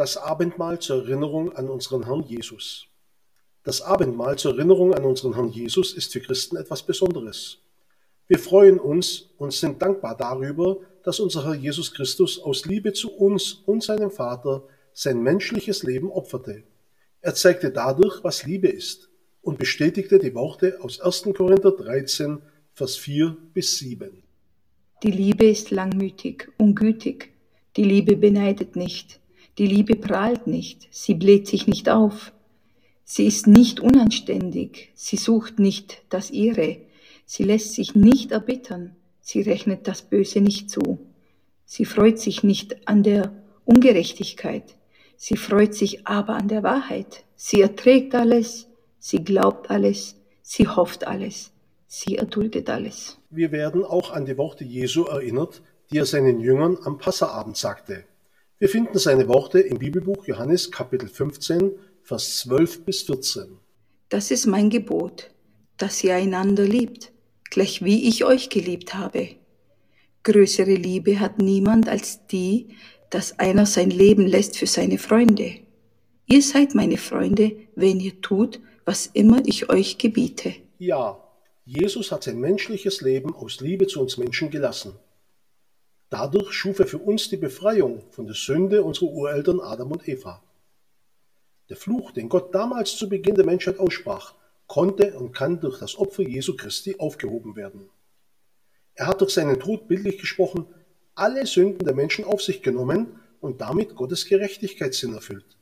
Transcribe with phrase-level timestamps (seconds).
[0.00, 2.86] Das Abendmahl zur Erinnerung an unseren Herrn Jesus.
[3.64, 7.58] Das Abendmahl zur Erinnerung an unseren Herrn Jesus ist für Christen etwas Besonderes.
[8.26, 13.12] Wir freuen uns und sind dankbar darüber, dass unser Herr Jesus Christus aus Liebe zu
[13.12, 14.62] uns und seinem Vater
[14.94, 16.62] sein menschliches Leben opferte.
[17.20, 19.10] Er zeigte dadurch, was Liebe ist
[19.42, 21.24] und bestätigte die Worte aus 1.
[21.36, 22.40] Korinther 13,
[22.72, 24.22] Vers 4 bis 7.
[25.02, 27.34] Die Liebe ist langmütig und gütig.
[27.76, 29.19] Die Liebe beneidet nicht.
[29.60, 30.88] Die Liebe prahlt nicht.
[30.90, 32.32] Sie bläht sich nicht auf.
[33.04, 34.90] Sie ist nicht unanständig.
[34.94, 36.78] Sie sucht nicht das Ihre.
[37.26, 38.96] Sie lässt sich nicht erbittern.
[39.20, 40.98] Sie rechnet das Böse nicht zu.
[41.66, 43.34] Sie freut sich nicht an der
[43.66, 44.76] Ungerechtigkeit.
[45.18, 47.24] Sie freut sich aber an der Wahrheit.
[47.36, 48.66] Sie erträgt alles.
[48.98, 50.16] Sie glaubt alles.
[50.40, 51.52] Sie hofft alles.
[51.86, 53.18] Sie erduldet alles.
[53.28, 58.04] Wir werden auch an die Worte Jesu erinnert, die er seinen Jüngern am Passaabend sagte.
[58.60, 61.72] Wir finden seine Worte im Bibelbuch Johannes Kapitel 15,
[62.02, 63.56] Vers 12 bis 14.
[64.10, 65.30] Das ist mein Gebot,
[65.78, 67.10] dass ihr einander liebt,
[67.48, 69.30] gleich wie ich euch geliebt habe.
[70.24, 72.68] Größere Liebe hat niemand als die,
[73.08, 75.54] dass einer sein Leben lässt für seine Freunde.
[76.26, 80.52] Ihr seid meine Freunde, wenn ihr tut, was immer ich euch gebiete.
[80.78, 81.18] Ja,
[81.64, 84.92] Jesus hat sein menschliches Leben aus Liebe zu uns Menschen gelassen.
[86.10, 90.42] Dadurch schuf er für uns die Befreiung von der Sünde unserer Ureltern Adam und Eva.
[91.68, 94.34] Der Fluch, den Gott damals zu Beginn der Menschheit aussprach,
[94.66, 97.88] konnte und kann durch das Opfer Jesu Christi aufgehoben werden.
[98.94, 100.66] Er hat durch seinen Tod bildlich gesprochen
[101.14, 105.56] alle Sünden der Menschen auf sich genommen und damit Gottes Gerechtigkeitssinn erfüllt.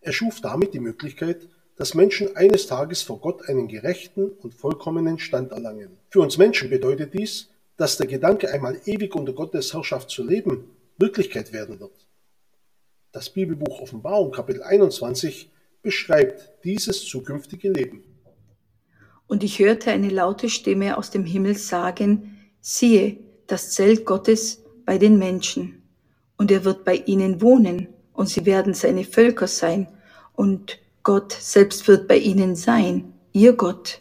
[0.00, 5.18] Er schuf damit die Möglichkeit, dass Menschen eines Tages vor Gott einen gerechten und vollkommenen
[5.18, 5.96] Stand erlangen.
[6.10, 7.48] Für uns Menschen bedeutet dies,
[7.78, 10.64] dass der Gedanke, einmal ewig unter Gottes Herrschaft zu leben,
[10.98, 12.06] Wirklichkeit werden wird.
[13.12, 18.02] Das Bibelbuch Offenbarung Kapitel 21 beschreibt dieses zukünftige Leben.
[19.26, 24.98] Und ich hörte eine laute Stimme aus dem Himmel sagen, siehe, das Zelt Gottes bei
[24.98, 25.82] den Menschen,
[26.36, 29.86] und er wird bei ihnen wohnen, und sie werden seine Völker sein,
[30.34, 34.00] und Gott selbst wird bei ihnen sein, ihr Gott.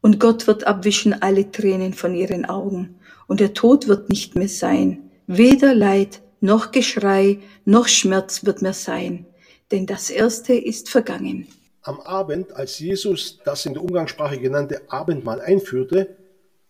[0.00, 4.48] Und Gott wird abwischen alle Tränen von ihren Augen, und der Tod wird nicht mehr
[4.48, 9.26] sein, weder Leid noch Geschrei noch Schmerz wird mehr sein,
[9.70, 11.46] denn das Erste ist vergangen.
[11.82, 16.16] Am Abend, als Jesus das in der Umgangssprache genannte Abendmahl einführte,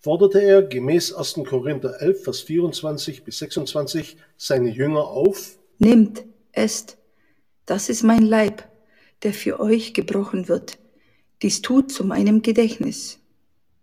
[0.01, 1.41] forderte er gemäß 1.
[1.49, 6.99] Korinther 11, Vers 24 bis 26 seine Jünger auf, Nehmt, esst,
[7.67, 8.65] das ist mein Leib,
[9.23, 10.79] der für euch gebrochen wird.
[11.43, 13.21] Dies tut zu meinem Gedächtnis.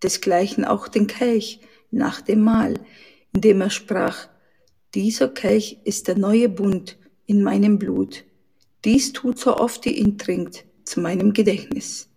[0.04, 2.76] Desgleichen auch den Kelch nach dem Mahl,
[3.34, 4.28] indem er sprach,
[4.94, 8.24] dieser Kelch ist der neue Bund in meinem Blut.
[8.84, 12.10] Dies tut so oft ihr ihn trinkt, zu meinem Gedächtnis.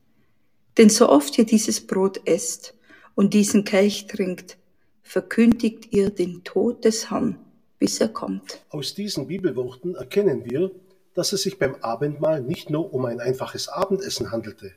[0.77, 2.75] Denn so oft ihr dieses Brot esst
[3.15, 4.59] und diesen Kelch trinkt,
[5.03, 7.39] verkündigt ihr den Tod des Herrn,
[7.79, 8.65] bis er kommt.
[8.69, 10.71] Aus diesen Bibelworten erkennen wir,
[11.15, 14.73] dass es sich beim Abendmahl nicht nur um ein einfaches Abendessen handelte.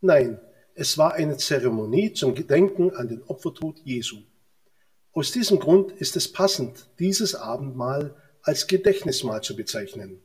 [0.00, 0.40] Nein,
[0.74, 4.22] es war eine Zeremonie zum Gedenken an den Opfertod Jesu.
[5.12, 10.22] Aus diesem Grund ist es passend, dieses Abendmahl als Gedächtnismahl zu bezeichnen.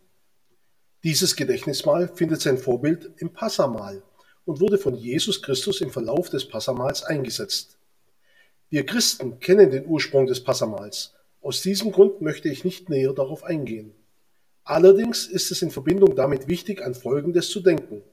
[1.03, 4.01] Dieses Gedächtnismahl findet sein Vorbild im Passamahl
[4.45, 7.77] und wurde von Jesus Christus im Verlauf des Passamals eingesetzt.
[8.69, 11.13] Wir Christen kennen den Ursprung des Passamals.
[11.41, 13.93] Aus diesem Grund möchte ich nicht näher darauf eingehen.
[14.63, 18.03] Allerdings ist es in Verbindung damit wichtig, an Folgendes zu denken.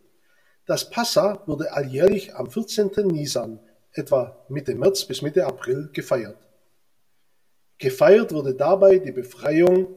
[0.66, 2.90] Das Passa wurde alljährlich am 14.
[3.08, 3.58] Nisan,
[3.92, 6.38] etwa Mitte März bis Mitte April, gefeiert.
[7.78, 9.96] Gefeiert wurde dabei die Befreiung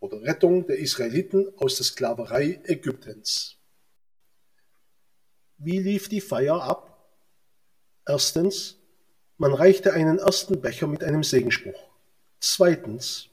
[0.00, 3.56] oder Rettung der Israeliten aus der Sklaverei Ägyptens.
[5.58, 6.90] Wie lief die Feier ab?
[8.06, 8.78] Erstens,
[9.36, 11.88] man reichte einen ersten Becher mit einem Segenspruch.
[12.40, 13.28] Zweitens,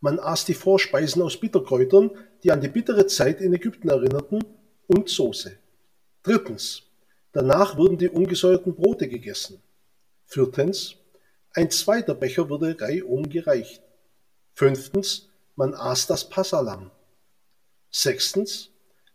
[0.00, 2.10] man aß die Vorspeisen aus Bitterkräutern,
[2.42, 4.42] die an die bittere Zeit in Ägypten erinnerten,
[4.86, 5.58] und Soße.
[6.28, 6.82] Drittens.
[7.32, 9.62] Danach wurden die ungesäuerten Brote gegessen.
[10.26, 10.96] Viertens.
[11.54, 13.82] Ein zweiter Becher wurde reihum gereicht.
[14.52, 15.30] Fünftens.
[15.56, 16.90] Man aß das Passalam.
[17.90, 18.68] Sechstens.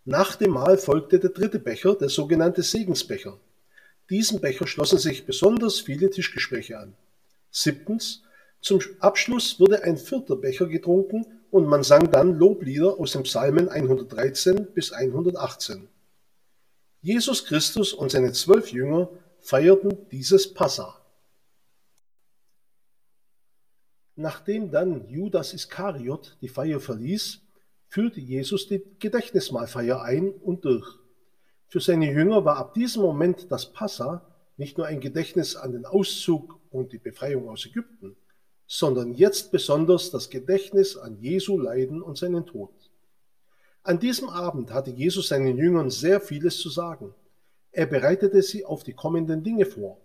[0.06, 3.40] Nach dem Mahl folgte der dritte Becher, der sogenannte Segensbecher.
[4.10, 6.96] Diesem Becher schlossen sich besonders viele Tischgespräche an.
[7.52, 8.24] Siebtens.
[8.60, 13.70] Zum Abschluss wurde ein vierter Becher getrunken und man sang dann Loblieder aus den Psalmen
[13.70, 15.90] 113 bis 118.
[17.04, 19.10] Jesus Christus und seine zwölf Jünger
[19.42, 21.06] feierten dieses Passa.
[24.16, 27.42] Nachdem dann Judas Iskariot die Feier verließ,
[27.88, 30.88] führte Jesus die Gedächtnismahlfeier ein und durch.
[31.68, 34.26] Für seine Jünger war ab diesem Moment das Passa
[34.56, 38.16] nicht nur ein Gedächtnis an den Auszug und die Befreiung aus Ägypten,
[38.66, 42.93] sondern jetzt besonders das Gedächtnis an Jesu Leiden und seinen Tod.
[43.86, 47.14] An diesem Abend hatte Jesus seinen Jüngern sehr vieles zu sagen.
[47.74, 50.00] Er bereitete sie auf die kommenden Dinge vor.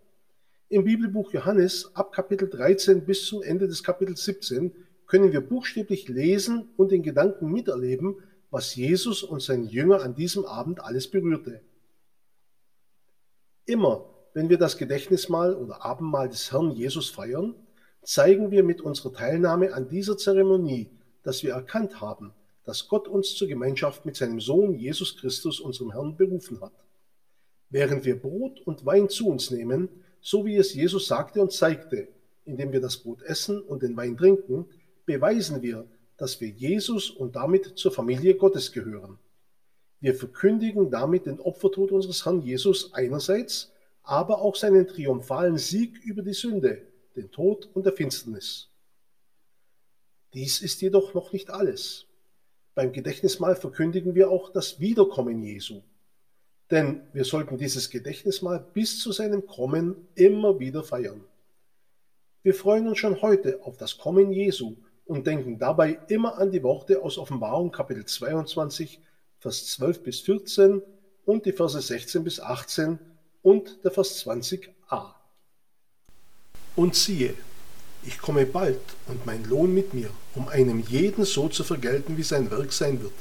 [0.69, 4.73] Im Bibelbuch Johannes ab Kapitel 13 bis zum Ende des Kapitels 17
[5.07, 8.17] können wir buchstäblich lesen und in Gedanken miterleben,
[8.51, 11.61] was Jesus und seine Jünger an diesem Abend alles berührte.
[13.65, 14.05] Immer,
[14.35, 17.55] wenn wir das Gedächtnismahl oder Abendmahl des Herrn Jesus feiern,
[18.03, 20.91] zeigen wir mit unserer Teilnahme an dieser Zeremonie,
[21.23, 22.33] dass wir erkannt haben,
[22.69, 26.75] dass Gott uns zur Gemeinschaft mit seinem Sohn Jesus Christus, unserem Herrn, berufen hat.
[27.71, 29.89] Während wir Brot und Wein zu uns nehmen,
[30.21, 32.09] so wie es Jesus sagte und zeigte,
[32.45, 34.67] indem wir das Brot essen und den Wein trinken,
[35.07, 35.87] beweisen wir,
[36.19, 39.19] dass wir Jesus und damit zur Familie Gottes gehören.
[40.01, 43.73] Wir verkündigen damit den Opfertod unseres Herrn Jesus einerseits,
[44.03, 46.83] aber auch seinen triumphalen Sieg über die Sünde,
[47.17, 48.69] den Tod und der Finsternis.
[50.35, 52.08] Dies ist jedoch noch nicht alles.
[52.79, 55.83] Beim Gedächtnismahl verkündigen wir auch das Wiederkommen Jesu.
[56.71, 61.25] Denn wir sollten dieses Gedächtnismahl bis zu seinem Kommen immer wieder feiern.
[62.45, 64.77] Wir freuen uns schon heute auf das Kommen Jesu
[65.07, 69.01] und denken dabei immer an die Worte aus Offenbarung Kapitel 22,
[69.41, 70.81] Vers 12 bis 14
[71.25, 73.01] und die Verse 16 bis 18
[73.43, 75.15] und der Vers 20a.
[76.77, 77.35] Und siehe,
[78.05, 82.23] ich komme bald und mein Lohn mit mir, um einem jeden so zu vergelten, wie
[82.23, 83.13] sein Werk sein wird.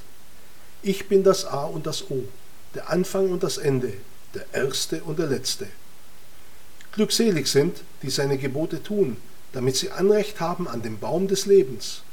[0.81, 2.23] Ich bin das A und das O,
[2.75, 3.93] der Anfang und das Ende,
[4.33, 5.67] der Erste und der Letzte.
[6.91, 9.17] Glückselig sind, die seine Gebote tun,
[9.53, 12.03] damit sie Anrecht haben an dem Baum des Lebens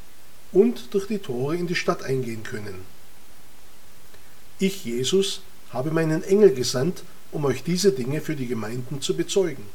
[0.52, 2.84] und durch die Tore in die Stadt eingehen können.
[4.58, 7.02] Ich, Jesus, habe meinen Engel gesandt,
[7.32, 9.66] um euch diese Dinge für die Gemeinden zu bezeugen.